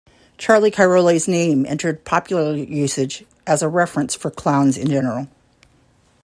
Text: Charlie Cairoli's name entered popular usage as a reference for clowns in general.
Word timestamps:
Charlie 0.39 0.71
Cairoli's 0.71 1.27
name 1.27 1.63
entered 1.63 2.05
popular 2.05 2.55
usage 2.55 3.23
as 3.45 3.61
a 3.61 3.69
reference 3.69 4.15
for 4.15 4.31
clowns 4.31 4.75
in 4.75 4.89
general. 4.89 5.27